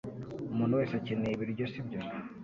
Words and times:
Umuntu 0.53 0.77
wese 0.79 0.93
akeneye 0.95 1.33
ibiryo 1.33 1.65
sibyo 1.71 1.99